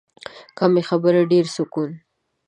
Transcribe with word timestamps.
کمې 0.57 0.81
خبرې، 0.89 1.21
ډېر 1.31 1.45
سکون. 1.55 1.91